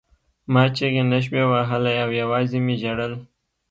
ما 0.53 0.63
چیغې 0.75 1.03
نشوې 1.11 1.43
وهلی 1.47 1.95
او 2.03 2.09
یوازې 2.21 2.57
مې 2.65 2.75
ژړل 2.81 3.13